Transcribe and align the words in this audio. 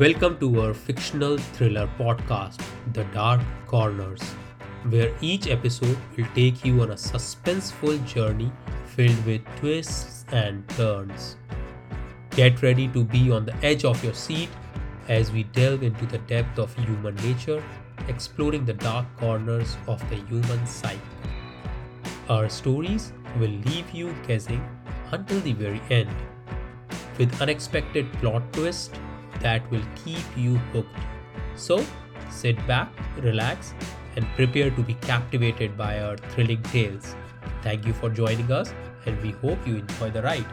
Welcome 0.00 0.38
to 0.38 0.62
our 0.62 0.72
fictional 0.72 1.36
thriller 1.36 1.86
podcast, 1.98 2.62
The 2.94 3.04
Dark 3.12 3.42
Corners, 3.66 4.22
where 4.88 5.12
each 5.20 5.46
episode 5.46 5.98
will 6.16 6.26
take 6.34 6.64
you 6.64 6.80
on 6.80 6.92
a 6.92 6.94
suspenseful 6.94 8.02
journey 8.06 8.50
filled 8.86 9.26
with 9.26 9.42
twists 9.56 10.24
and 10.32 10.66
turns. 10.70 11.36
Get 12.30 12.62
ready 12.62 12.88
to 12.88 13.04
be 13.04 13.30
on 13.30 13.44
the 13.44 13.54
edge 13.62 13.84
of 13.84 14.02
your 14.02 14.14
seat 14.14 14.48
as 15.08 15.32
we 15.32 15.42
delve 15.42 15.82
into 15.82 16.06
the 16.06 16.16
depth 16.20 16.58
of 16.58 16.74
human 16.76 17.14
nature, 17.16 17.62
exploring 18.08 18.64
the 18.64 18.72
dark 18.72 19.04
corners 19.18 19.76
of 19.86 20.00
the 20.08 20.16
human 20.16 20.66
psyche. 20.66 20.98
Our 22.30 22.48
stories 22.48 23.12
will 23.38 23.56
leave 23.68 23.90
you 23.90 24.14
guessing 24.26 24.66
until 25.12 25.40
the 25.40 25.52
very 25.52 25.82
end, 25.90 26.08
with 27.18 27.38
unexpected 27.42 28.10
plot 28.14 28.50
twists 28.54 28.88
that 29.40 29.68
will 29.70 29.84
keep 30.04 30.24
you 30.36 30.56
hooked. 30.72 30.88
So, 31.56 31.84
sit 32.30 32.64
back, 32.66 32.90
relax, 33.18 33.74
and 34.16 34.26
prepare 34.36 34.70
to 34.70 34.82
be 34.82 34.94
captivated 34.94 35.76
by 35.76 36.00
our 36.00 36.16
thrilling 36.16 36.62
tales. 36.64 37.14
Thank 37.62 37.86
you 37.86 37.92
for 37.92 38.10
joining 38.10 38.50
us, 38.50 38.72
and 39.06 39.20
we 39.22 39.32
hope 39.32 39.66
you 39.66 39.76
enjoy 39.76 40.10
the 40.10 40.22
ride. 40.22 40.46